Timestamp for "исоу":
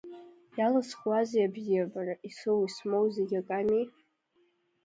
2.29-2.59